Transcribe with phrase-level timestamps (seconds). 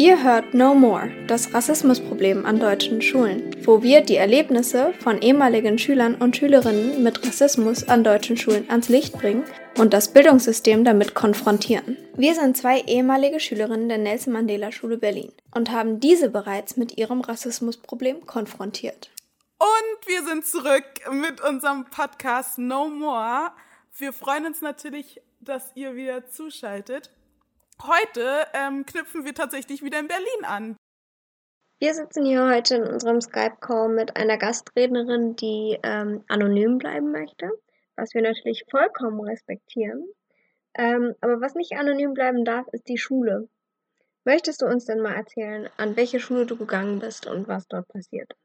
[0.00, 5.78] Ihr hört No More, das Rassismusproblem an deutschen Schulen, wo wir die Erlebnisse von ehemaligen
[5.78, 9.44] Schülern und Schülerinnen mit Rassismus an deutschen Schulen ans Licht bringen
[9.76, 11.98] und das Bildungssystem damit konfrontieren.
[12.16, 16.96] Wir sind zwei ehemalige Schülerinnen der Nelson Mandela Schule Berlin und haben diese bereits mit
[16.96, 19.10] ihrem Rassismusproblem konfrontiert.
[19.58, 23.52] Und wir sind zurück mit unserem Podcast No More.
[23.98, 27.10] Wir freuen uns natürlich, dass ihr wieder zuschaltet.
[27.82, 30.76] Heute ähm, knüpfen wir tatsächlich wieder in Berlin an.
[31.78, 37.50] Wir sitzen hier heute in unserem Skype-Call mit einer Gastrednerin, die ähm, anonym bleiben möchte,
[37.96, 40.04] was wir natürlich vollkommen respektieren.
[40.74, 43.48] Ähm, aber was nicht anonym bleiben darf, ist die Schule.
[44.24, 47.88] Möchtest du uns denn mal erzählen, an welche Schule du gegangen bist und was dort
[47.88, 48.40] passiert ist?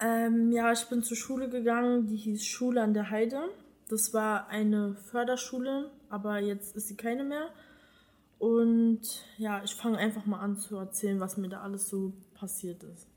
[0.00, 3.48] Ähm, ja, ich bin zur Schule gegangen, die hieß Schule an der Heide.
[3.88, 7.48] Das war eine Förderschule, aber jetzt ist sie keine mehr.
[8.44, 9.00] Und
[9.38, 13.08] ja, ich fange einfach mal an zu erzählen, was mir da alles so passiert ist.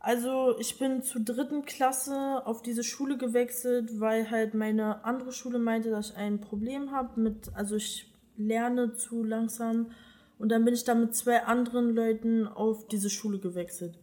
[0.00, 5.60] Also ich bin zur dritten Klasse auf diese Schule gewechselt, weil halt meine andere Schule
[5.60, 9.92] meinte, dass ich ein Problem habe mit, also ich lerne zu langsam.
[10.36, 14.00] Und dann bin ich da mit zwei anderen Leuten auf diese Schule gewechselt.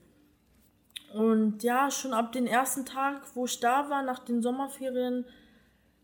[1.14, 5.26] Und ja, schon ab dem ersten Tag, wo ich da war, nach den Sommerferien,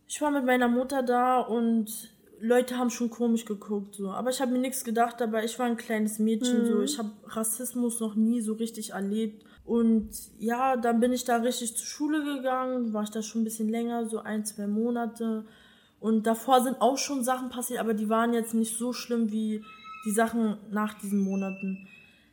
[0.05, 2.12] ich war mit meiner Mutter da und
[2.43, 4.11] Leute haben schon komisch geguckt, so.
[4.11, 6.67] Aber ich habe mir nichts gedacht, aber ich war ein kleines Mädchen, mhm.
[6.67, 6.81] so.
[6.81, 9.45] Ich habe Rassismus noch nie so richtig erlebt.
[9.63, 13.45] Und ja, dann bin ich da richtig zur Schule gegangen, war ich da schon ein
[13.45, 15.45] bisschen länger, so ein, zwei Monate.
[16.01, 19.63] Und davor sind auch schon Sachen passiert, aber die waren jetzt nicht so schlimm wie
[20.05, 21.87] die Sachen nach diesen Monaten.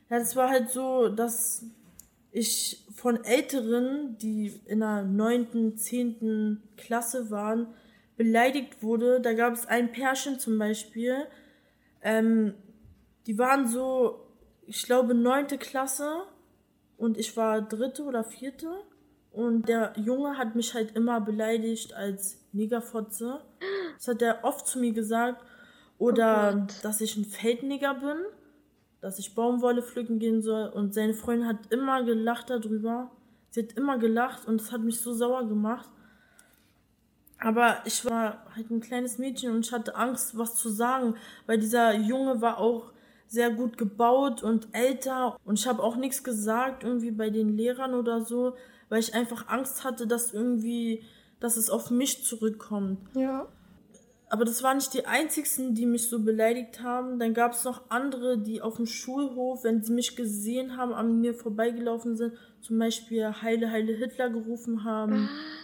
[0.09, 1.63] Ja, das war halt so, dass
[2.33, 7.67] ich von Älteren, die in der neunten, zehnten Klasse waren,
[8.21, 9.19] beleidigt wurde.
[9.19, 11.25] Da gab es ein Pärchen zum Beispiel,
[12.03, 12.53] ähm,
[13.25, 14.27] die waren so,
[14.67, 16.21] ich glaube, neunte Klasse
[16.97, 18.69] und ich war dritte oder vierte.
[19.31, 23.41] Und der Junge hat mich halt immer beleidigt als Negerfotze.
[23.97, 25.43] Das hat er oft zu mir gesagt.
[25.97, 28.17] Oder oh dass ich ein Feldneger bin,
[29.01, 30.69] dass ich Baumwolle pflücken gehen soll.
[30.69, 33.09] Und seine Freundin hat immer gelacht darüber.
[33.49, 35.89] Sie hat immer gelacht und das hat mich so sauer gemacht.
[37.43, 41.15] Aber ich war halt ein kleines Mädchen und ich hatte Angst, was zu sagen,
[41.47, 42.91] weil dieser Junge war auch
[43.27, 47.95] sehr gut gebaut und älter und ich habe auch nichts gesagt irgendwie bei den Lehrern
[47.95, 48.53] oder so,
[48.89, 51.03] weil ich einfach Angst hatte, dass irgendwie,
[51.39, 52.99] dass es auf mich zurückkommt.
[53.15, 53.47] Ja.
[54.29, 57.19] Aber das waren nicht die einzigsten, die mich so beleidigt haben.
[57.19, 61.19] Dann gab es noch andere, die auf dem Schulhof, wenn sie mich gesehen haben, an
[61.19, 65.27] mir vorbeigelaufen sind, zum Beispiel Heile, Heile Hitler gerufen haben.
[65.29, 65.60] Ah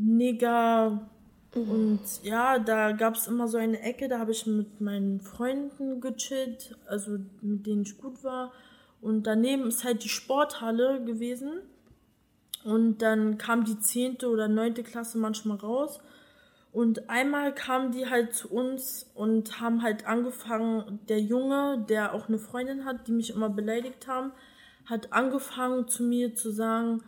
[0.00, 1.08] Nigger.
[1.54, 1.70] Mhm.
[1.70, 6.00] Und ja, da gab es immer so eine Ecke, da habe ich mit meinen Freunden
[6.00, 8.52] gechillt, also mit denen ich gut war.
[9.00, 11.62] Und daneben ist halt die Sporthalle gewesen.
[12.64, 16.00] Und dann kam die zehnte oder neunte Klasse manchmal raus.
[16.72, 22.28] Und einmal kamen die halt zu uns und haben halt angefangen, der Junge, der auch
[22.28, 24.32] eine Freundin hat, die mich immer beleidigt haben,
[24.84, 27.02] hat angefangen zu mir zu sagen,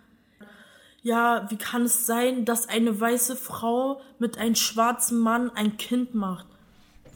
[1.02, 6.14] ja, wie kann es sein, dass eine weiße Frau mit einem schwarzen Mann ein Kind
[6.14, 6.46] macht?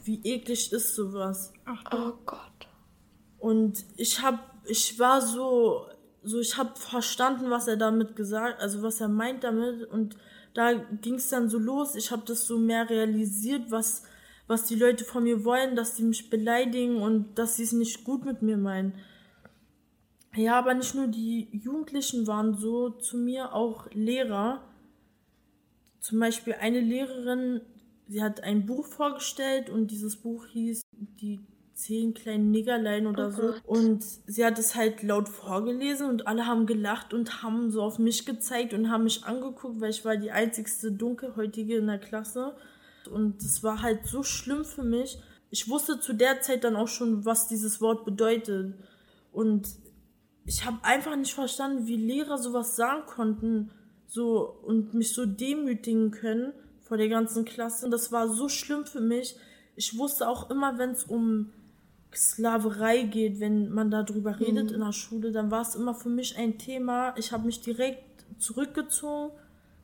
[0.03, 1.53] Wie eklig ist sowas?
[1.65, 2.67] Ach, oh Gott.
[3.39, 5.85] Und ich hab, ich war so,
[6.23, 10.17] so ich hab verstanden, was er damit gesagt, also was er meint damit und
[10.53, 11.95] da ging es dann so los.
[11.95, 14.03] Ich habe das so mehr realisiert, was
[14.47, 18.03] was die Leute von mir wollen, dass sie mich beleidigen und dass sie es nicht
[18.03, 18.93] gut mit mir meinen.
[20.35, 24.61] Ja, aber nicht nur die Jugendlichen waren so zu mir, auch Lehrer.
[25.99, 27.61] Zum Beispiel eine Lehrerin,
[28.07, 31.39] sie hat ein Buch vorgestellt und dieses Buch hieß Die
[31.77, 33.41] zehn kleinen Niggerlein oder oh so.
[33.41, 33.61] Gott.
[33.65, 37.99] Und sie hat es halt laut vorgelesen und alle haben gelacht und haben so auf
[37.99, 42.55] mich gezeigt und haben mich angeguckt, weil ich war die einzigste Dunkelhäutige in der Klasse.
[43.11, 45.19] Und es war halt so schlimm für mich.
[45.51, 48.73] Ich wusste zu der Zeit dann auch schon, was dieses Wort bedeutet.
[49.31, 49.67] Und
[50.47, 53.69] ich habe einfach nicht verstanden, wie Lehrer sowas sagen konnten,
[54.07, 57.83] so und mich so demütigen können vor der ganzen Klasse.
[57.83, 59.35] Und das war so schlimm für mich.
[59.75, 61.51] Ich wusste auch immer, wenn es um
[62.15, 64.75] Sklaverei geht, wenn man darüber redet mhm.
[64.75, 67.13] in der Schule, dann war es immer für mich ein Thema.
[67.17, 69.33] Ich habe mich direkt zurückgezogen,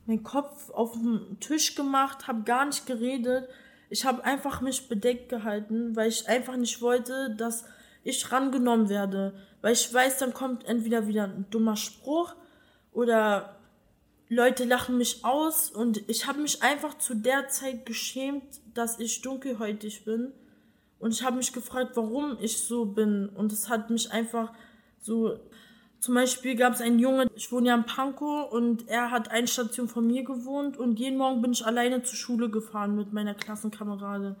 [0.06, 3.48] meinen Kopf auf den Tisch gemacht, habe gar nicht geredet.
[3.90, 7.64] Ich habe einfach mich bedeckt gehalten, weil ich einfach nicht wollte, dass
[8.02, 9.34] ich rangenommen werde.
[9.64, 12.34] Weil ich weiß, dann kommt entweder wieder ein dummer Spruch
[12.92, 13.56] oder
[14.28, 18.44] Leute lachen mich aus und ich habe mich einfach zu der Zeit geschämt,
[18.74, 20.32] dass ich dunkelhäutig bin
[20.98, 23.30] Und ich habe mich gefragt, warum ich so bin.
[23.30, 24.52] Und es hat mich einfach
[25.00, 25.40] so.
[25.98, 29.48] Zum Beispiel gab es einen Junge, ich wohne ja in Pankow und er hat eine
[29.48, 33.32] Station von mir gewohnt und jeden Morgen bin ich alleine zur Schule gefahren mit meiner
[33.32, 34.36] Klassenkamerade.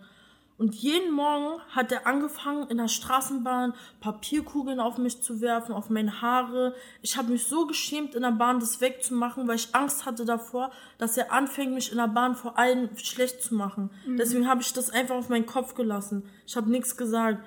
[0.56, 5.90] Und jeden Morgen hat er angefangen, in der Straßenbahn Papierkugeln auf mich zu werfen, auf
[5.90, 6.76] meine Haare.
[7.02, 10.70] Ich habe mich so geschämt, in der Bahn das wegzumachen, weil ich Angst hatte davor,
[10.98, 13.90] dass er anfängt, mich in der Bahn vor allen schlecht zu machen.
[14.06, 14.16] Mhm.
[14.16, 16.22] Deswegen habe ich das einfach auf meinen Kopf gelassen.
[16.46, 17.44] Ich habe nichts gesagt.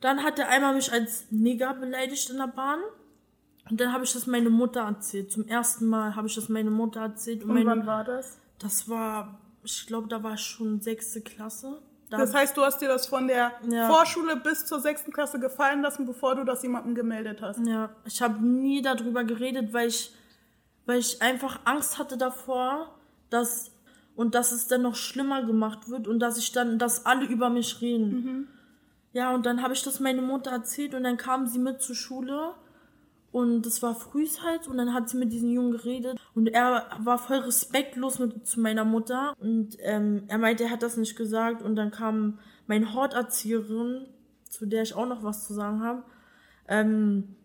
[0.00, 2.80] Dann hat er einmal mich als Nigger beleidigt in der Bahn.
[3.68, 5.30] Und dann habe ich das meine Mutter erzählt.
[5.30, 7.44] Zum ersten Mal habe ich das meine Mutter erzählt.
[7.44, 8.38] Und, und wann war das?
[8.58, 11.82] Das war, ich glaube, da war schon sechste Klasse.
[12.18, 13.88] Das heißt, du hast dir das von der ja.
[13.88, 17.60] Vorschule bis zur sechsten Klasse gefallen lassen, bevor du das jemandem gemeldet hast.
[17.66, 20.12] Ja, ich habe nie darüber geredet, weil ich,
[20.86, 22.94] weil ich einfach Angst hatte davor,
[23.30, 23.70] dass
[24.16, 27.48] und dass es dann noch schlimmer gemacht wird und dass ich dann, dass alle über
[27.48, 28.10] mich reden.
[28.10, 28.48] Mhm.
[29.12, 31.94] Ja, und dann habe ich das meine Mutter erzählt und dann kam sie mit zur
[31.96, 32.54] Schule
[33.32, 34.66] und es war frühs halt.
[34.66, 36.18] Und dann hat sie mit diesem Jungen geredet.
[36.34, 39.34] Und er war voll respektlos mit, zu meiner Mutter.
[39.38, 41.62] Und ähm, er meinte, er hat das nicht gesagt.
[41.62, 44.06] Und dann kam meine Horterzieherin,
[44.48, 46.02] zu der ich auch noch was zu sagen habe,
[46.68, 47.36] ähm,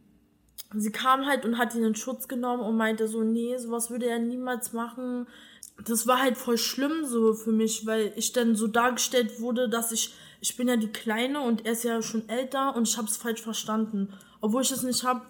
[0.73, 4.07] sie kam halt und hat ihn in Schutz genommen und meinte so, nee, sowas würde
[4.07, 5.27] er niemals machen.
[5.85, 9.91] Das war halt voll schlimm so für mich, weil ich dann so dargestellt wurde, dass
[9.91, 13.07] ich, ich bin ja die Kleine und er ist ja schon älter und ich habe
[13.07, 14.13] es falsch verstanden.
[14.41, 15.21] Obwohl ich es nicht habe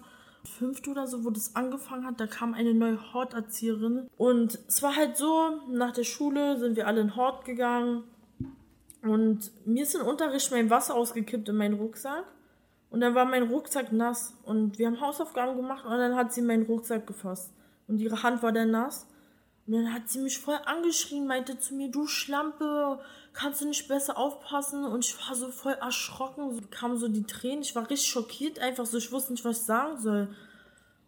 [0.46, 4.08] fünfte oder so, wo das angefangen hat, da kam eine neue Horterzieherin.
[4.16, 8.04] Und es war halt so, nach der Schule sind wir alle in Hort gegangen.
[9.02, 12.24] Und mir ist im Unterricht mein Wasser ausgekippt in meinen Rucksack.
[12.90, 14.34] Und dann war mein Rucksack nass.
[14.44, 17.52] Und wir haben Hausaufgaben gemacht und dann hat sie meinen Rucksack gefasst.
[17.88, 19.06] Und ihre Hand war dann nass.
[19.66, 23.00] Und dann hat sie mich voll angeschrien, meinte zu mir, du Schlampe,
[23.36, 24.84] kannst du nicht besser aufpassen?
[24.84, 28.58] Und ich war so voll erschrocken, so kamen so die Tränen, ich war richtig schockiert
[28.58, 30.28] einfach so, ich wusste nicht, was ich sagen soll.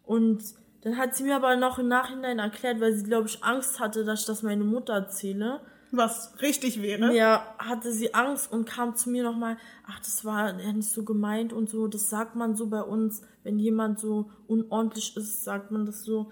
[0.05, 0.43] Und
[0.81, 4.05] dann hat sie mir aber noch im Nachhinein erklärt, weil sie, glaube ich, Angst hatte,
[4.05, 5.59] dass ich das meine Mutter erzähle.
[5.91, 7.15] Was richtig wäre.
[7.15, 11.03] Ja, hatte sie Angst und kam zu mir nochmal, ach, das war ja nicht so
[11.03, 15.71] gemeint und so, das sagt man so bei uns, wenn jemand so unordentlich ist, sagt
[15.71, 16.31] man das so.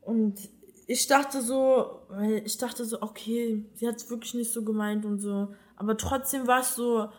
[0.00, 0.48] Und
[0.90, 5.04] ich dachte so, weil ich dachte so, okay, sie hat es wirklich nicht so gemeint
[5.04, 5.48] und so.
[5.76, 7.10] Aber trotzdem war es so,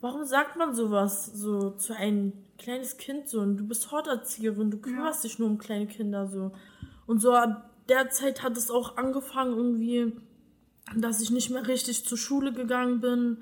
[0.00, 3.40] warum sagt man sowas so zu einem kleines Kind so?
[3.40, 5.28] Und du bist Horterzieherin, du kümmerst ja.
[5.28, 6.52] dich nur um kleine Kinder so.
[7.06, 10.12] Und so ab der Zeit hat es auch angefangen irgendwie,
[10.94, 13.38] dass ich nicht mehr richtig zur Schule gegangen bin,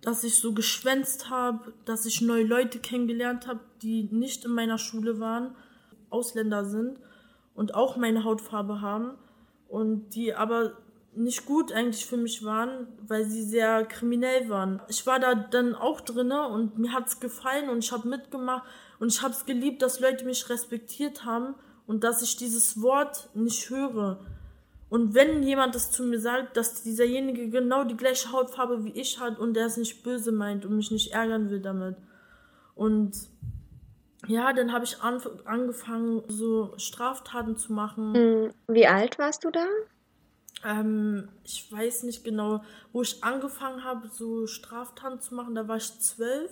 [0.00, 4.78] dass ich so geschwänzt habe, dass ich neue Leute kennengelernt habe, die nicht in meiner
[4.78, 5.54] Schule waren,
[6.08, 6.98] Ausländer sind
[7.58, 9.18] und auch meine Hautfarbe haben
[9.68, 10.74] und die aber
[11.16, 14.80] nicht gut eigentlich für mich waren, weil sie sehr kriminell waren.
[14.86, 18.62] Ich war da dann auch drinne und mir hat's gefallen und ich habe mitgemacht
[19.00, 21.56] und ich habe es geliebt, dass Leute mich respektiert haben
[21.88, 24.20] und dass ich dieses Wort nicht höre.
[24.88, 29.18] Und wenn jemand das zu mir sagt, dass dieserjenige genau die gleiche Hautfarbe wie ich
[29.18, 31.96] hat und der es nicht böse meint und mich nicht ärgern will damit.
[32.76, 33.16] Und
[34.26, 38.14] ja, dann habe ich an, angefangen, so Straftaten zu machen.
[38.14, 39.64] Hm, wie alt warst du da?
[40.64, 42.62] Ähm, ich weiß nicht genau,
[42.92, 45.54] wo ich angefangen habe, so Straftaten zu machen.
[45.54, 46.50] Da war ich zwölf.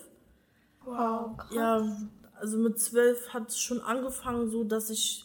[0.84, 1.36] Wow.
[1.36, 1.54] Krass.
[1.54, 1.96] Ja,
[2.34, 5.24] also mit zwölf hat es schon angefangen, so dass ich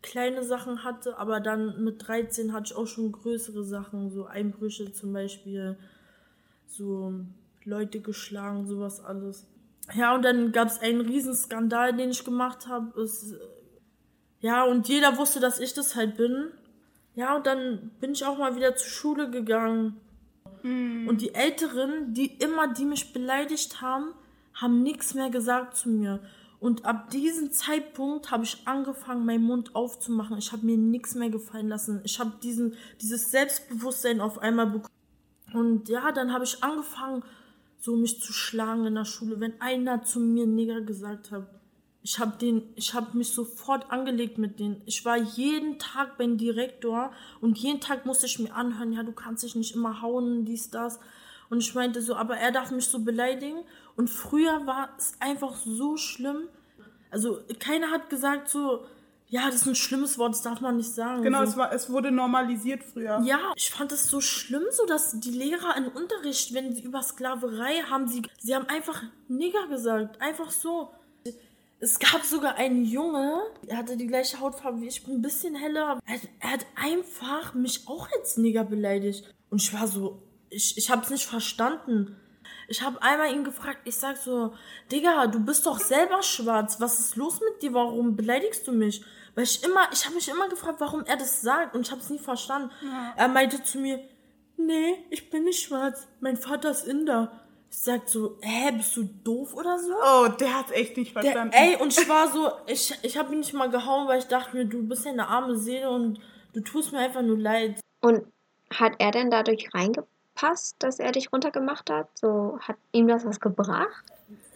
[0.00, 4.92] kleine Sachen hatte, aber dann mit 13 hatte ich auch schon größere Sachen, so Einbrüche
[4.92, 5.78] zum Beispiel,
[6.66, 7.14] so
[7.64, 9.46] Leute geschlagen, sowas alles.
[9.92, 13.06] Ja, und dann gab es einen Riesenskandal, den ich gemacht habe.
[14.40, 16.50] Ja, und jeder wusste, dass ich das halt bin.
[17.14, 20.00] Ja, und dann bin ich auch mal wieder zur Schule gegangen.
[20.62, 21.06] Mhm.
[21.08, 24.14] Und die Älteren, die immer, die mich beleidigt haben,
[24.54, 26.20] haben nichts mehr gesagt zu mir.
[26.60, 30.38] Und ab diesem Zeitpunkt habe ich angefangen, meinen Mund aufzumachen.
[30.38, 32.00] Ich habe mir nichts mehr gefallen lassen.
[32.04, 34.88] Ich habe diesen, dieses Selbstbewusstsein auf einmal bekommen.
[35.52, 37.22] Und ja, dann habe ich angefangen,
[37.84, 41.46] so mich zu schlagen in der Schule, wenn einer zu mir Nigger gesagt hat.
[42.02, 44.80] Ich habe den, ich habe mich sofort angelegt mit denen.
[44.86, 47.12] Ich war jeden Tag beim Direktor
[47.42, 50.70] und jeden Tag musste ich mir anhören, ja, du kannst dich nicht immer hauen, dies,
[50.70, 50.98] das.
[51.50, 53.58] Und ich meinte so, aber er darf mich so beleidigen.
[53.96, 56.48] Und früher war es einfach so schlimm.
[57.10, 58.86] Also keiner hat gesagt so,
[59.34, 61.24] ja, das ist ein schlimmes Wort, das darf man nicht sagen.
[61.24, 61.50] Genau, so.
[61.50, 63.20] es, war, es wurde normalisiert früher.
[63.24, 67.02] Ja, ich fand es so schlimm, so dass die Lehrer im Unterricht, wenn sie über
[67.02, 70.22] Sklaverei haben, sie, sie haben einfach Nigger gesagt.
[70.22, 70.92] Einfach so.
[71.80, 75.56] Es gab sogar einen Junge, er hatte die gleiche Hautfarbe wie ich, bin ein bisschen
[75.56, 75.98] heller.
[76.06, 79.34] Er, er hat einfach mich auch als Nigger beleidigt.
[79.50, 82.14] Und ich war so, ich, ich habe es nicht verstanden.
[82.68, 84.54] Ich habe einmal ihn gefragt, ich sag so,
[84.92, 86.80] Digga, du bist doch selber schwarz.
[86.80, 87.74] Was ist los mit dir?
[87.74, 89.04] Warum beleidigst du mich?
[89.34, 92.00] Weil ich immer, ich habe mich immer gefragt, warum er das sagt und ich habe
[92.00, 92.70] es nie verstanden.
[92.82, 93.14] Ja.
[93.16, 94.00] Er meinte zu mir,
[94.56, 96.06] nee, ich bin nicht schwarz.
[96.20, 97.32] Mein Vater ist Inder.
[97.70, 99.92] Ich sag so, hä, bist du doof oder so?
[99.92, 101.50] Oh, der hat's echt nicht verstanden.
[101.50, 104.28] Der, ey, und ich war so, ich, ich habe ihn nicht mal gehauen, weil ich
[104.28, 106.20] dachte mir, du bist ja eine arme Seele und
[106.52, 107.80] du tust mir einfach nur leid.
[108.00, 108.24] Und
[108.72, 112.08] hat er denn dadurch reingepasst, dass er dich runtergemacht hat?
[112.16, 114.04] So, hat ihm das was gebracht?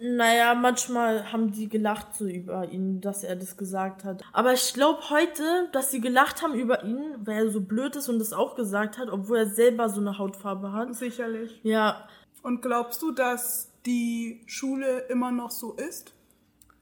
[0.00, 4.22] Naja, manchmal haben die gelacht so über ihn, dass er das gesagt hat.
[4.32, 8.08] Aber ich glaube heute, dass sie gelacht haben über ihn, weil er so blöd ist
[8.08, 10.94] und das auch gesagt hat, obwohl er selber so eine Hautfarbe hat.
[10.94, 11.58] Sicherlich.
[11.62, 12.06] Ja,
[12.42, 16.14] und glaubst du, dass die Schule immer noch so ist?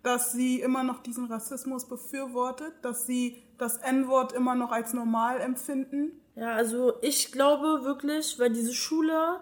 [0.03, 2.73] Dass sie immer noch diesen Rassismus befürwortet?
[2.83, 6.13] Dass sie das N-Wort immer noch als normal empfinden?
[6.37, 9.41] Ja, also ich glaube wirklich, weil diese Schule,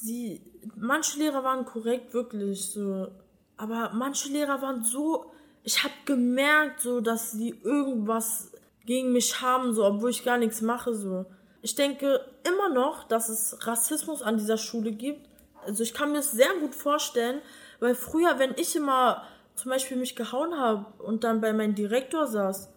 [0.00, 0.42] sie,
[0.76, 3.08] manche Lehrer waren korrekt, wirklich so.
[3.56, 5.30] Aber manche Lehrer waren so,
[5.64, 8.52] ich habe gemerkt, so, dass sie irgendwas
[8.86, 11.26] gegen mich haben, so, obwohl ich gar nichts mache, so.
[11.60, 15.28] Ich denke immer noch, dass es Rassismus an dieser Schule gibt.
[15.66, 17.40] Also ich kann mir das sehr gut vorstellen,
[17.80, 19.24] weil früher, wenn ich immer
[19.56, 22.70] zum Beispiel mich gehauen habe und dann bei meinem Direktor saß,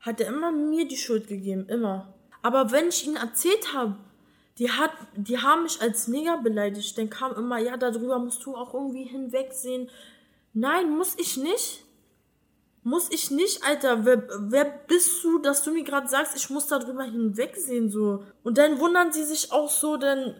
[0.00, 2.12] hat er immer mir die Schuld gegeben, immer.
[2.42, 3.96] Aber wenn ich ihnen erzählt habe,
[4.58, 8.54] die hat, die haben mich als Neger beleidigt, dann kam immer, ja, darüber musst du
[8.54, 9.90] auch irgendwie hinwegsehen.
[10.52, 11.84] Nein, muss ich nicht.
[12.84, 14.04] Muss ich nicht, Alter.
[14.04, 18.22] Wer, wer bist du, dass du mir gerade sagst, ich muss darüber hinwegsehen, so.
[18.42, 20.36] Und dann wundern sie sich auch so, denn,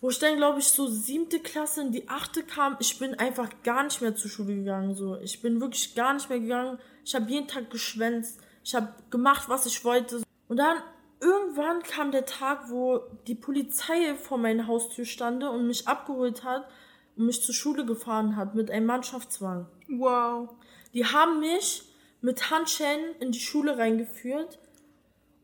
[0.00, 3.50] wo ich dann, glaube ich, so siebte Klasse in die achte kam, ich bin einfach
[3.64, 5.16] gar nicht mehr zur Schule gegangen, so.
[5.16, 6.78] Ich bin wirklich gar nicht mehr gegangen.
[7.04, 8.40] Ich habe jeden Tag geschwänzt.
[8.64, 10.22] Ich habe gemacht, was ich wollte.
[10.48, 10.78] Und dann
[11.20, 16.68] irgendwann kam der Tag, wo die Polizei vor meiner Haustür stand und mich abgeholt hat
[17.16, 19.66] und mich zur Schule gefahren hat mit einem Mannschaftswagen.
[19.88, 20.50] Wow.
[20.92, 21.84] Die haben mich
[22.20, 24.58] mit Handschellen in die Schule reingeführt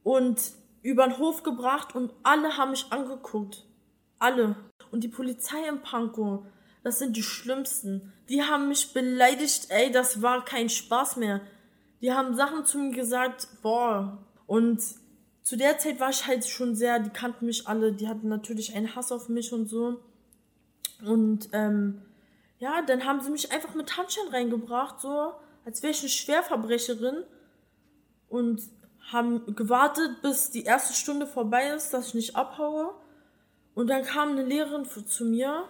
[0.03, 0.41] und
[0.83, 3.65] über den Hof gebracht und alle haben mich angeguckt.
[4.19, 4.57] Alle.
[4.91, 6.45] Und die Polizei in Pankow,
[6.83, 8.13] das sind die Schlimmsten.
[8.29, 11.41] Die haben mich beleidigt, ey, das war kein Spaß mehr.
[12.01, 14.19] Die haben Sachen zu mir gesagt, boah.
[14.47, 14.83] Und
[15.43, 18.75] zu der Zeit war ich halt schon sehr, die kannten mich alle, die hatten natürlich
[18.75, 20.01] einen Hass auf mich und so.
[21.05, 22.03] Und ähm,
[22.59, 25.33] ja, dann haben sie mich einfach mit Handschellen reingebracht, so,
[25.65, 27.25] als wäre ich eine Schwerverbrecherin.
[28.29, 28.63] Und
[29.11, 32.95] haben gewartet, bis die erste Stunde vorbei ist, dass ich nicht abhaue.
[33.75, 35.65] Und dann kam eine Lehrerin zu mir.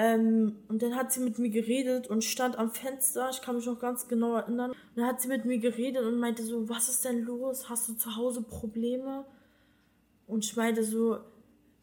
[0.00, 3.30] Ähm, und dann hat sie mit mir geredet und stand am Fenster.
[3.30, 4.70] Ich kann mich noch ganz genau erinnern.
[4.70, 7.68] Und dann hat sie mit mir geredet und meinte so, was ist denn los?
[7.68, 9.24] Hast du zu Hause Probleme?
[10.28, 11.18] Und ich meinte so,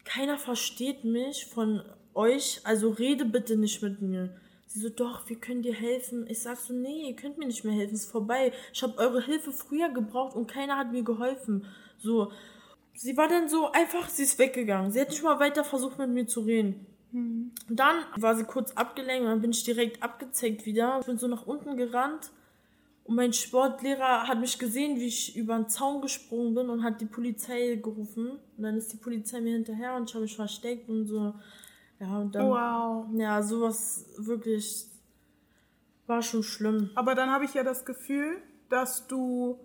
[0.05, 4.29] keiner versteht mich von euch, also rede bitte nicht mit mir.
[4.67, 6.25] Sie so, doch, wir können dir helfen.
[6.29, 8.53] Ich sag so, nee, ihr könnt mir nicht mehr helfen, ist vorbei.
[8.71, 11.65] Ich habe eure Hilfe früher gebraucht und keiner hat mir geholfen.
[11.97, 12.31] So,
[12.93, 14.91] sie war dann so einfach, sie ist weggegangen.
[14.91, 16.94] Sie hat nicht mal weiter versucht, mit mir zu reden.
[17.15, 17.51] Mhm.
[17.69, 20.97] Dann war sie kurz abgelenkt und dann bin ich direkt abgezeckt wieder.
[20.99, 22.31] Ich bin so nach unten gerannt
[23.05, 26.99] und mein Sportlehrer hat mich gesehen, wie ich über den Zaun gesprungen bin und hat
[26.99, 28.31] die Polizei gerufen.
[28.57, 31.33] Und dann ist die Polizei mir hinterher und ich habe mich versteckt und so.
[32.01, 32.49] Ja, und dann.
[32.49, 33.05] Wow.
[33.17, 34.87] Ja, sowas wirklich
[36.07, 36.89] war schon schlimm.
[36.95, 39.57] Aber dann habe ich ja das Gefühl, dass du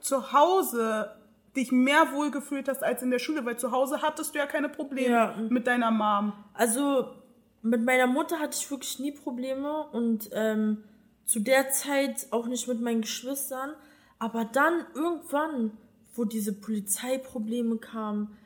[0.00, 1.10] zu Hause
[1.56, 4.68] dich mehr wohlgefühlt hast als in der Schule, weil zu Hause hattest du ja keine
[4.68, 5.36] Probleme ja.
[5.48, 6.32] mit deiner Mom.
[6.54, 7.14] Also
[7.62, 10.84] mit meiner Mutter hatte ich wirklich nie Probleme und ähm,
[11.24, 13.74] zu der Zeit auch nicht mit meinen Geschwistern.
[14.18, 15.72] Aber dann irgendwann,
[16.14, 18.36] wo diese Polizeiprobleme kamen,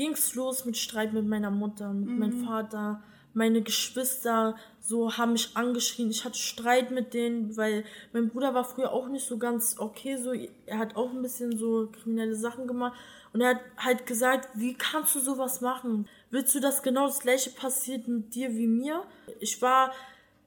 [0.00, 2.18] ging's los mit Streit mit meiner Mutter, mit mhm.
[2.18, 3.02] meinem Vater.
[3.34, 6.10] Meine Geschwister so haben mich angeschrien.
[6.10, 10.16] Ich hatte Streit mit denen, weil mein Bruder war früher auch nicht so ganz okay.
[10.16, 12.98] So, er hat auch ein bisschen so kriminelle Sachen gemacht.
[13.34, 16.08] Und er hat halt gesagt, wie kannst du sowas machen?
[16.30, 19.02] Willst du, dass genau das gleiche passiert mit dir wie mir?
[19.38, 19.92] Ich war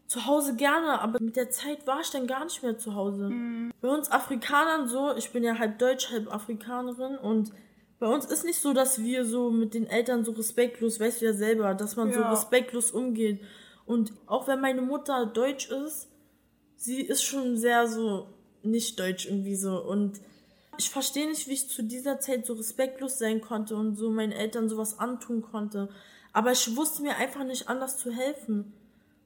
[0.07, 3.29] zu Hause gerne, aber mit der Zeit war ich dann gar nicht mehr zu Hause.
[3.29, 3.71] Mhm.
[3.81, 7.51] Bei uns Afrikanern so, ich bin ja halb Deutsch, halb Afrikanerin und
[8.03, 11.25] bei uns ist nicht so, dass wir so mit den Eltern so respektlos, weißt du
[11.25, 12.15] ja selber, dass man ja.
[12.15, 13.39] so respektlos umgeht.
[13.85, 16.09] Und auch wenn meine Mutter deutsch ist,
[16.75, 18.27] sie ist schon sehr so
[18.61, 19.81] nicht deutsch irgendwie so.
[19.81, 20.19] Und
[20.77, 24.33] ich verstehe nicht, wie ich zu dieser Zeit so respektlos sein konnte und so meinen
[24.33, 25.87] Eltern sowas antun konnte.
[26.33, 28.73] Aber ich wusste mir einfach nicht anders zu helfen.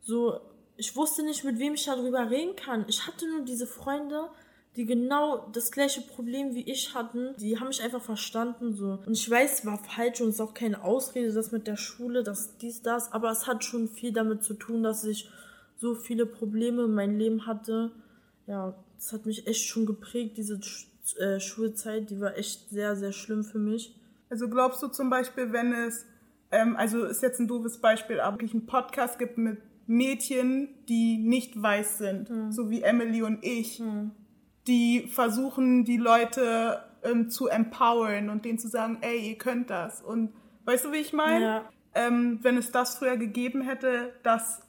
[0.03, 0.39] So,
[0.75, 2.85] ich wusste nicht, mit wem ich darüber reden kann.
[2.87, 4.29] Ich hatte nur diese Freunde,
[4.77, 7.35] die genau das gleiche Problem wie ich hatten.
[7.39, 8.99] Die haben mich einfach verstanden so.
[9.05, 11.77] Und ich weiß, es war falsch und es ist auch keine Ausrede, das mit der
[11.77, 13.11] Schule, das dies, das.
[13.11, 15.29] Aber es hat schon viel damit zu tun, dass ich
[15.77, 17.91] so viele Probleme in meinem Leben hatte.
[18.45, 20.59] Ja, das hat mich echt schon geprägt, diese
[21.17, 22.11] äh, Schulzeit.
[22.11, 23.95] Die war echt sehr, sehr schlimm für mich.
[24.29, 26.05] Also glaubst du zum Beispiel, wenn es,
[26.51, 29.57] ähm, also ist jetzt ein doofes Beispiel, aber wirklich einen Podcast gibt mit
[29.87, 32.51] Mädchen, die nicht weiß sind, hm.
[32.51, 34.11] so wie Emily und ich, hm.
[34.67, 40.01] Die versuchen, die Leute ähm, zu empowern und denen zu sagen, ey, ihr könnt das.
[40.01, 40.33] Und
[40.65, 41.45] weißt du, wie ich meine?
[41.45, 41.69] Ja.
[41.95, 44.61] Ähm, wenn es das früher gegeben hätte, dass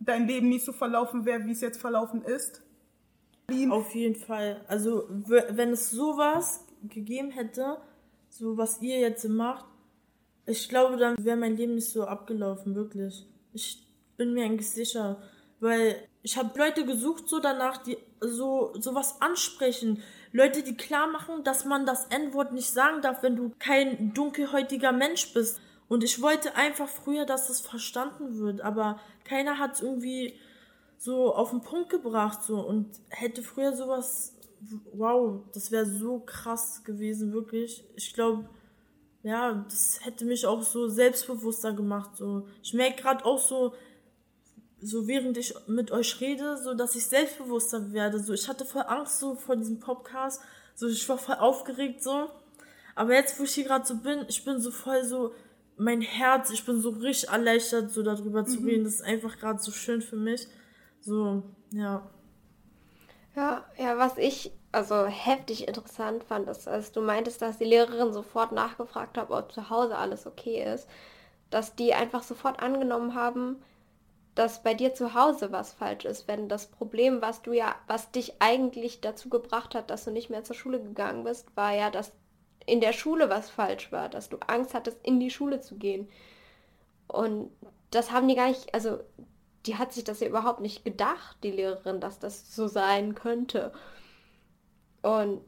[0.00, 2.62] dein Leben nicht so verlaufen wäre, wie es jetzt verlaufen ist?
[3.70, 4.64] Auf jeden Fall.
[4.68, 7.78] Also, wenn es sowas gegeben hätte,
[8.28, 9.66] so was ihr jetzt macht,
[10.46, 13.26] ich glaube, dann wäre mein Leben nicht so abgelaufen, wirklich.
[13.52, 15.20] Ich bin mir eigentlich sicher,
[15.60, 20.02] weil ich habe Leute gesucht so danach, die so sowas ansprechen.
[20.32, 24.92] Leute, die klar machen, dass man das N-Wort nicht sagen darf, wenn du kein dunkelhäutiger
[24.92, 25.60] Mensch bist.
[25.88, 30.34] Und ich wollte einfach früher, dass das verstanden wird, aber keiner hat es irgendwie
[30.98, 34.36] so auf den Punkt gebracht so und hätte früher sowas
[34.92, 37.84] wow, das wäre so krass gewesen, wirklich.
[37.96, 38.48] Ich glaube,
[39.22, 42.16] ja, das hätte mich auch so selbstbewusster gemacht.
[42.16, 42.46] So.
[42.62, 43.74] Ich merke gerade auch so,
[44.82, 48.18] so während ich mit euch rede, so dass ich selbstbewusster werde.
[48.18, 50.40] So, ich hatte voll Angst so vor diesem Podcast.
[50.74, 52.30] So, ich war voll aufgeregt so.
[52.94, 55.32] Aber jetzt, wo ich hier gerade so bin, ich bin so voll so,
[55.76, 58.66] mein Herz, ich bin so richtig erleichtert, so darüber zu mhm.
[58.66, 58.84] reden.
[58.84, 60.46] Das ist einfach gerade so schön für mich.
[61.00, 62.08] So, ja.
[63.36, 68.12] Ja, ja, was ich also heftig interessant fand, ist, als du meintest, dass die Lehrerin
[68.12, 70.88] sofort nachgefragt hat, ob zu Hause alles okay ist,
[71.50, 73.56] dass die einfach sofort angenommen haben,
[74.34, 78.10] dass bei dir zu Hause was falsch ist, wenn das Problem, was du ja, was
[78.10, 81.90] dich eigentlich dazu gebracht hat, dass du nicht mehr zur Schule gegangen bist, war ja,
[81.90, 82.12] dass
[82.66, 86.08] in der Schule was falsch war, dass du Angst hattest, in die Schule zu gehen.
[87.08, 87.50] Und
[87.90, 89.00] das haben die gar nicht, also
[89.66, 93.72] die hat sich das ja überhaupt nicht gedacht, die Lehrerin, dass das so sein könnte.
[95.02, 95.42] Und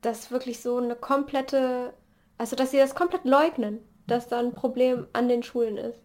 [0.00, 1.92] das ist wirklich so eine komplette,
[2.38, 6.02] also dass sie das komplett leugnen, dass da ein Problem an den Schulen ist.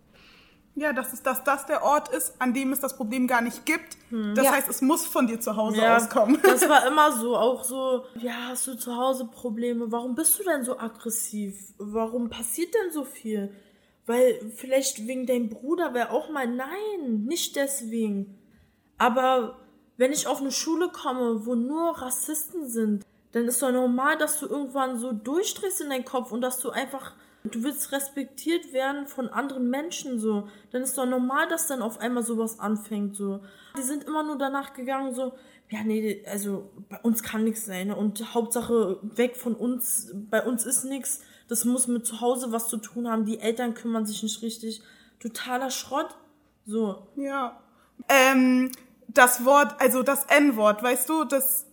[0.78, 3.66] Ja, dass, es, dass das der Ort ist, an dem es das Problem gar nicht
[3.66, 3.98] gibt.
[4.10, 4.36] Hm.
[4.36, 4.52] Das ja.
[4.52, 6.38] heißt, es muss von dir zu Hause ja, auskommen.
[6.44, 9.92] Das war immer so, auch so, ja, hast du zu Hause Probleme?
[9.92, 11.56] Warum bist du denn so aggressiv?
[11.78, 13.54] Warum passiert denn so viel?
[14.06, 18.38] Weil vielleicht wegen deinem Bruder wäre auch mal, nein, nicht deswegen.
[18.98, 19.58] Aber
[19.98, 24.40] wenn ich auf eine Schule komme, wo nur Rassisten sind, dann ist doch normal, dass
[24.40, 27.14] du irgendwann so durchdrehst in deinen Kopf und dass du einfach,
[27.52, 30.48] du willst respektiert werden von anderen Menschen so.
[30.72, 33.42] Dann ist doch normal, dass dann auf einmal sowas anfängt so.
[33.78, 35.34] Die sind immer nur danach gegangen so,
[35.70, 37.96] ja nee, also bei uns kann nichts sein ne?
[37.96, 41.22] und Hauptsache weg von uns, bei uns ist nichts.
[41.48, 43.26] Das muss mit zu Hause was zu tun haben.
[43.26, 44.82] Die Eltern kümmern sich nicht richtig.
[45.20, 46.16] Totaler Schrott.
[46.66, 47.08] So.
[47.16, 47.62] Ja.
[48.10, 48.72] Ähm,
[49.08, 51.66] das Wort, also das N-Wort, weißt du, das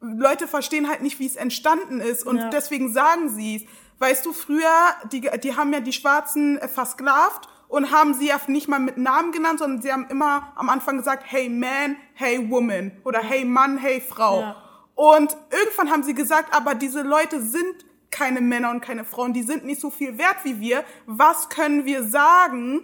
[0.00, 2.50] Leute verstehen halt nicht, wie es entstanden ist und ja.
[2.50, 3.62] deswegen sagen sie es.
[4.00, 4.72] Weißt du, früher,
[5.12, 9.30] die, die haben ja die Schwarzen versklavt und haben sie ja nicht mal mit Namen
[9.30, 13.76] genannt, sondern sie haben immer am Anfang gesagt, hey man, hey woman oder hey Mann,
[13.76, 14.40] hey Frau.
[14.40, 14.56] Ja.
[14.94, 19.42] Und irgendwann haben sie gesagt, aber diese Leute sind keine Männer und keine Frauen, die
[19.42, 20.82] sind nicht so viel wert wie wir.
[21.04, 22.82] Was können wir sagen,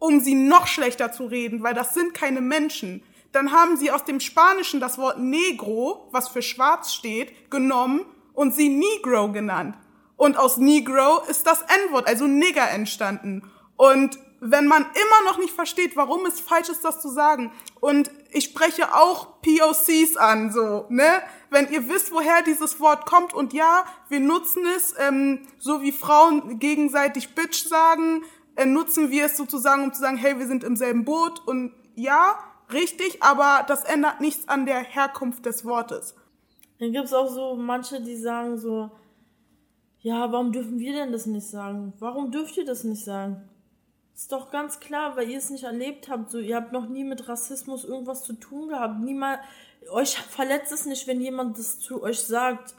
[0.00, 3.02] um sie noch schlechter zu reden, weil das sind keine Menschen.
[3.30, 8.54] Dann haben sie aus dem Spanischen das Wort Negro, was für schwarz steht, genommen und
[8.54, 9.76] sie Negro genannt.
[10.18, 13.50] Und aus Negro ist das N-Wort, also Nigger, entstanden.
[13.76, 18.10] Und wenn man immer noch nicht versteht, warum es falsch ist, das zu sagen, und
[18.30, 21.22] ich spreche auch POCs an, so, ne?
[21.50, 25.92] Wenn ihr wisst, woher dieses Wort kommt, und ja, wir nutzen es, ähm, so wie
[25.92, 28.24] Frauen gegenseitig Bitch sagen,
[28.56, 31.72] äh, nutzen wir es sozusagen, um zu sagen, hey, wir sind im selben Boot, und
[31.94, 32.38] ja,
[32.72, 36.16] richtig, aber das ändert nichts an der Herkunft des Wortes.
[36.80, 38.90] Dann gibt's auch so manche, die sagen so,
[40.00, 41.92] ja, warum dürfen wir denn das nicht sagen?
[41.98, 43.48] Warum dürft ihr das nicht sagen?
[44.14, 46.30] Ist doch ganz klar, weil ihr es nicht erlebt habt.
[46.30, 49.00] So, ihr habt noch nie mit Rassismus irgendwas zu tun gehabt.
[49.00, 49.40] Niemals,
[49.90, 52.74] euch verletzt es nicht, wenn jemand das zu euch sagt.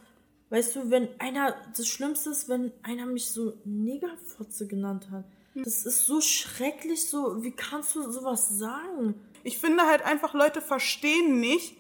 [0.49, 5.25] Weißt du, wenn einer, das Schlimmste ist, wenn einer mich so Negerfotze genannt hat.
[5.55, 9.15] Das ist so schrecklich, so, wie kannst du sowas sagen?
[9.43, 11.77] Ich finde halt einfach, Leute verstehen nicht,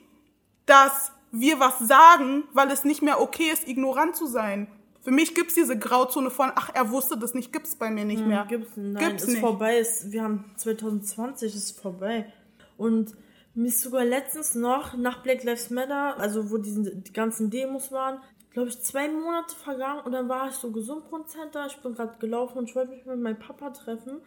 [0.65, 4.67] dass wir was sagen, weil es nicht mehr okay ist, ignorant zu sein.
[5.01, 8.21] Für mich gibt's diese Grauzone von, ach, er wusste das nicht, gibt's bei mir nicht
[8.21, 8.45] hm, mehr.
[8.47, 9.39] Gibt's, nein, gibt's ist nicht.
[9.39, 9.79] vorbei.
[9.79, 12.31] Ist, wir haben 2020, ist vorbei.
[12.77, 13.15] Und
[13.59, 17.91] Mir ist sogar letztens noch nach Black Lives Matter, also wo diese, die ganzen Demos
[17.91, 18.19] waren,
[18.51, 21.65] glaube ich, zwei Monate vergangen und dann war ich so Gesundbrunnen-Center.
[21.67, 24.21] Ich bin gerade gelaufen und ich wollte mich mit meinem Papa treffen.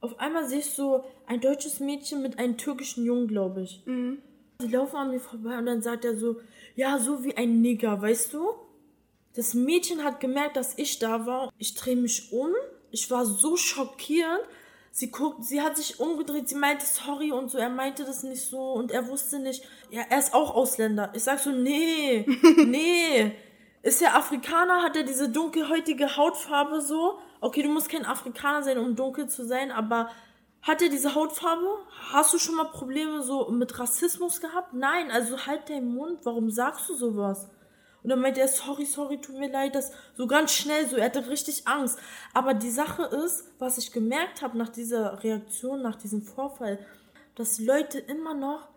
[0.00, 3.82] Auf einmal sehe ich so ein deutsches Mädchen mit einem türkischen Jungen, glaube ich.
[3.86, 4.18] Mhm.
[4.62, 6.40] Die laufen an mir vorbei und dann sagt er so,
[6.76, 8.50] ja, so wie ein Nigger, weißt du?
[9.38, 11.52] Das Mädchen hat gemerkt, dass ich da war.
[11.58, 12.50] Ich drehe mich um.
[12.90, 14.40] Ich war so schockiert.
[14.90, 18.42] Sie guckt, sie hat sich umgedreht, sie meinte sorry und so, er meinte das nicht
[18.42, 21.12] so und er wusste nicht, ja, er ist auch Ausländer.
[21.14, 22.26] Ich sag so, nee,
[22.66, 23.30] nee.
[23.84, 27.20] Ist er Afrikaner, hat er diese dunkelhäutige Hautfarbe so?
[27.40, 30.10] Okay, du musst kein Afrikaner sein, um dunkel zu sein, aber
[30.62, 31.78] hat er diese Hautfarbe?
[32.10, 34.74] Hast du schon mal Probleme so mit Rassismus gehabt?
[34.74, 37.48] Nein, also halt deinen Mund, warum sagst du sowas?
[38.08, 41.04] Und dann meinte er, sorry, sorry, tut mir leid, das so ganz schnell so, er
[41.04, 41.98] hatte richtig Angst.
[42.32, 46.78] Aber die Sache ist, was ich gemerkt habe nach dieser Reaktion, nach diesem Vorfall,
[47.34, 48.70] dass Leute immer noch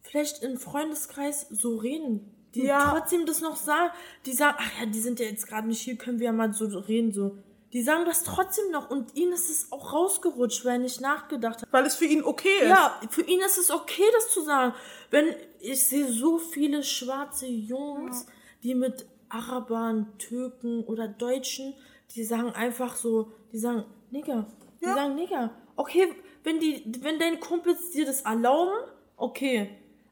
[0.00, 2.34] vielleicht im Freundeskreis so reden.
[2.54, 2.90] Die ja.
[2.90, 3.92] trotzdem das noch sagen,
[4.24, 6.54] die sagen, ach ja, die sind ja jetzt gerade nicht hier, können wir ja mal
[6.54, 7.36] so reden, so.
[7.74, 11.60] Die sagen das trotzdem noch und ihnen ist es auch rausgerutscht, weil er nicht nachgedacht
[11.60, 11.68] hat.
[11.70, 12.70] Weil es für ihn okay ist.
[12.70, 14.74] Ja, für ihn ist es okay, das zu sagen.
[15.10, 15.26] Wenn
[15.60, 21.74] ich sehe so viele schwarze Jungs, ja die mit Arabern, Türken oder Deutschen,
[22.14, 24.46] die sagen einfach so, die sagen Nigger.
[24.80, 24.94] Die ja.
[24.94, 25.50] sagen Nigger.
[25.76, 26.12] Okay,
[26.44, 28.74] wenn die, wenn deine Kumpels dir das erlauben,
[29.16, 29.70] okay.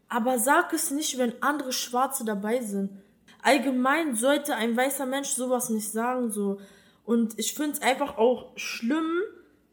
[0.08, 2.90] Aber sag es nicht, wenn andere Schwarze dabei sind.
[3.42, 6.60] Allgemein sollte ein weißer Mensch sowas nicht sagen, so.
[7.04, 9.20] Und ich finde es einfach auch schlimm,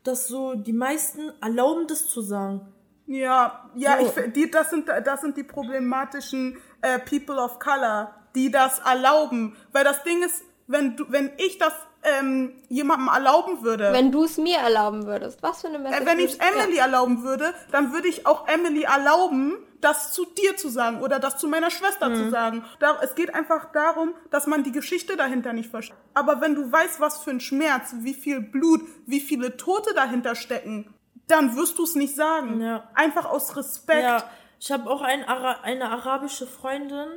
[0.03, 2.61] dass so die meisten erlauben, das zu sagen.
[3.07, 4.21] Ja, ja, so.
[4.21, 9.55] ich, die, das sind, das sind die problematischen äh, People of Color die das erlauben.
[9.71, 11.73] Weil das Ding ist, wenn du, wenn ich das
[12.05, 13.91] ähm, jemandem erlauben würde.
[13.91, 16.01] Wenn du es mir erlauben würdest, was für eine Message?
[16.01, 16.83] Äh, wenn ich Emily ja.
[16.83, 21.37] erlauben würde, dann würde ich auch Emily erlauben, das zu dir zu sagen oder das
[21.37, 22.15] zu meiner Schwester mhm.
[22.15, 22.65] zu sagen.
[22.79, 25.97] Da, es geht einfach darum, dass man die Geschichte dahinter nicht versteht.
[26.13, 30.35] Aber wenn du weißt, was für ein Schmerz, wie viel Blut, wie viele Tote dahinter
[30.35, 30.93] stecken,
[31.27, 32.61] dann wirst du es nicht sagen.
[32.61, 32.87] Ja.
[32.93, 34.03] Einfach aus Respekt.
[34.03, 34.23] Ja.
[34.59, 37.07] Ich habe auch ein Ara eine arabische Freundin,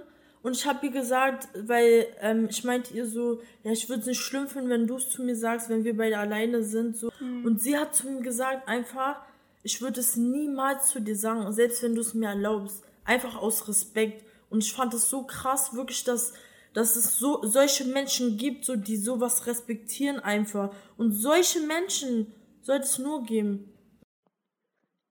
[0.42, 4.06] und ich habe ihr gesagt, weil ähm, ich meinte ihr so, ja, ich würde es
[4.06, 6.96] nicht schlimm finden, wenn du es zu mir sagst, wenn wir beide alleine sind.
[6.96, 7.10] So.
[7.20, 7.44] Mhm.
[7.44, 9.16] Und sie hat zu mir gesagt, einfach,
[9.64, 12.84] ich würde es niemals zu dir sagen, selbst wenn du es mir erlaubst.
[13.04, 14.24] Einfach aus Respekt.
[14.48, 16.32] Und ich fand es so krass, wirklich, dass,
[16.72, 20.72] dass es so solche Menschen gibt, so die sowas respektieren einfach.
[20.96, 23.72] Und solche Menschen sollte es nur geben.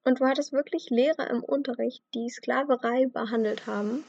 [0.05, 4.05] Und du hattest wirklich Lehrer im Unterricht, die Sklaverei behandelt haben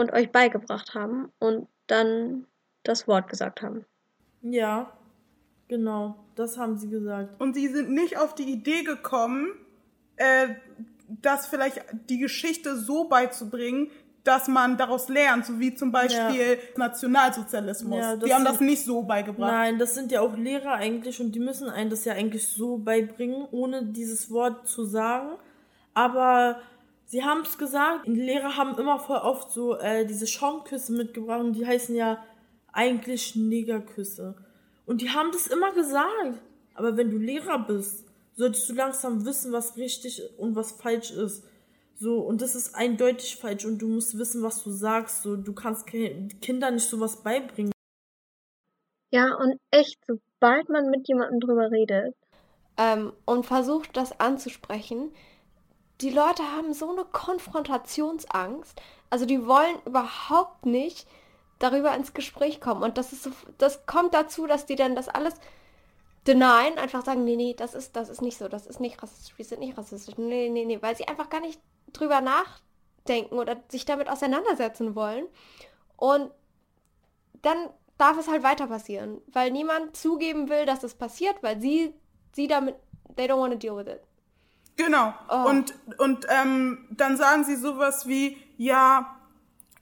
[0.00, 2.46] und euch beigebracht haben und dann
[2.82, 3.84] das Wort gesagt haben.
[4.42, 4.92] Ja,
[5.68, 7.40] genau, das haben sie gesagt.
[7.40, 9.48] Und sie sind nicht auf die Idee gekommen,
[10.16, 10.48] äh,
[11.08, 13.90] das vielleicht die Geschichte so beizubringen,
[14.24, 16.76] dass man daraus lernt, so wie zum Beispiel ja.
[16.76, 17.98] Nationalsozialismus.
[17.98, 19.50] Ja, die haben sind, das nicht so beigebracht.
[19.50, 22.76] Nein, das sind ja auch Lehrer eigentlich und die müssen einen das ja eigentlich so
[22.76, 25.30] beibringen, ohne dieses Wort zu sagen.
[25.94, 26.60] Aber
[27.10, 31.40] Sie haben es gesagt, die Lehrer haben immer voll oft so äh, diese Schaumküsse mitgebracht
[31.40, 32.24] und die heißen ja
[32.72, 34.36] eigentlich Negerküsse.
[34.86, 36.40] Und die haben das immer gesagt.
[36.74, 41.42] Aber wenn du Lehrer bist, solltest du langsam wissen, was richtig und was falsch ist.
[41.96, 45.24] So, und das ist eindeutig falsch und du musst wissen, was du sagst.
[45.24, 47.72] So, du kannst Kindern nicht sowas beibringen.
[49.10, 52.14] Ja, und echt, sobald man mit jemandem drüber redet
[52.76, 55.10] ähm, und versucht, das anzusprechen,
[56.00, 58.80] die Leute haben so eine Konfrontationsangst.
[59.10, 61.06] Also die wollen überhaupt nicht
[61.58, 62.82] darüber ins Gespräch kommen.
[62.82, 65.34] Und das ist so, das kommt dazu, dass die dann das alles
[66.26, 69.36] denyen, einfach sagen, nee, nee, das ist, das ist nicht so, das ist nicht rassistisch,
[69.38, 70.16] wir sind nicht rassistisch.
[70.18, 71.60] Nee, nee, nee, weil sie einfach gar nicht
[71.92, 75.26] drüber nachdenken oder sich damit auseinandersetzen wollen.
[75.96, 76.30] Und
[77.42, 81.94] dann darf es halt weiter passieren, weil niemand zugeben will, dass es passiert, weil sie,
[82.32, 82.76] sie damit,
[83.16, 84.00] they don't want to deal with it.
[84.76, 85.14] Genau.
[85.28, 85.48] Oh.
[85.48, 89.16] Und, und ähm, dann sagen sie sowas wie, ja,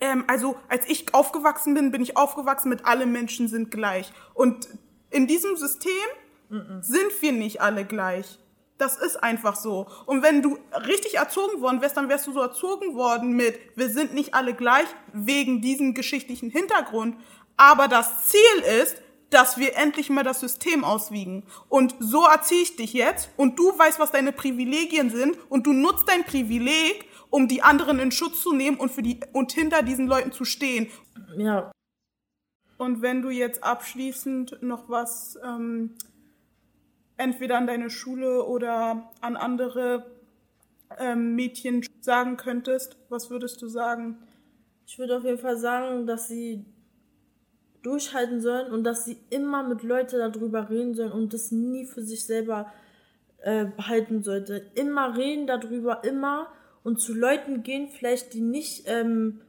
[0.00, 4.12] ähm, also als ich aufgewachsen bin, bin ich aufgewachsen mit alle Menschen sind gleich.
[4.34, 4.68] Und
[5.10, 5.92] in diesem System
[6.48, 6.82] mm -mm.
[6.82, 8.38] sind wir nicht alle gleich.
[8.78, 9.88] Das ist einfach so.
[10.06, 13.90] Und wenn du richtig erzogen worden wärst, dann wärst du so erzogen worden mit, wir
[13.90, 17.16] sind nicht alle gleich wegen diesem geschichtlichen Hintergrund.
[17.56, 21.44] Aber das Ziel ist, dass wir endlich mal das System auswiegen.
[21.68, 25.72] Und so erziehe ich dich jetzt und du weißt, was deine Privilegien sind und du
[25.72, 29.82] nutzt dein Privileg, um die anderen in Schutz zu nehmen und für die und hinter
[29.82, 30.88] diesen Leuten zu stehen.
[31.36, 31.70] Ja.
[32.78, 35.96] Und wenn du jetzt abschließend noch was ähm,
[37.16, 40.06] entweder an deine Schule oder an andere
[40.96, 44.18] ähm, Mädchen sagen könntest, was würdest du sagen?
[44.86, 46.64] Ich würde auf jeden Fall sagen, dass sie
[47.82, 52.02] durchhalten sollen und dass sie immer mit Leuten darüber reden sollen und das nie für
[52.02, 52.72] sich selber
[53.38, 54.66] äh, behalten sollte.
[54.74, 56.48] Immer reden darüber, immer
[56.82, 59.40] und zu Leuten gehen, vielleicht die nicht ähm,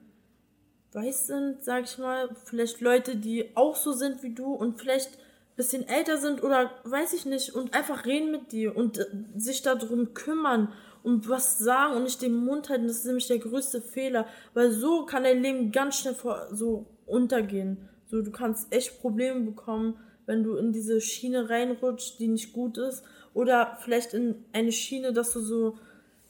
[0.94, 5.18] weiß sind, sag ich mal, vielleicht Leute, die auch so sind wie du und vielleicht
[5.60, 9.62] bisschen älter sind oder weiß ich nicht und einfach reden mit dir und äh, sich
[9.62, 10.72] darum kümmern
[11.04, 14.72] und was sagen und nicht den Mund halten, das ist nämlich der größte Fehler, weil
[14.72, 17.90] so kann dein Leben ganz schnell vor, so untergehen.
[18.10, 22.78] So, du kannst echt Probleme bekommen, wenn du in diese Schiene reinrutscht, die nicht gut
[22.78, 25.78] ist oder vielleicht in eine Schiene, dass du so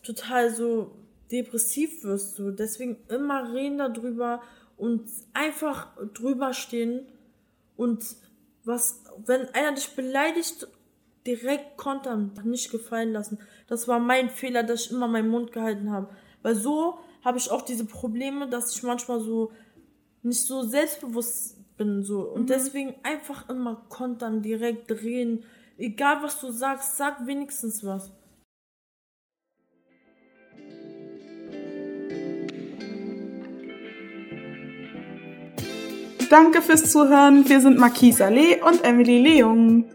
[0.04, 0.92] total so
[1.32, 2.36] depressiv wirst.
[2.36, 2.52] So.
[2.52, 4.42] Deswegen immer reden darüber
[4.78, 7.06] und einfach drüber stehen
[7.78, 8.04] und
[8.66, 10.68] was, wenn einer dich beleidigt,
[11.26, 13.40] direkt kontern, nicht gefallen lassen.
[13.68, 16.10] Das war mein Fehler, dass ich immer meinen Mund gehalten habe.
[16.42, 19.52] Weil so habe ich auch diese Probleme, dass ich manchmal so
[20.24, 22.48] nicht so selbstbewusst bin so und mhm.
[22.48, 25.44] deswegen einfach immer kontern, direkt reden.
[25.80, 28.12] Egal was du sagst, sag wenigstens was.
[36.30, 37.50] Danke fürs Zuhören.
[37.50, 39.86] Wir sind Marquise Allee und Emily Leung.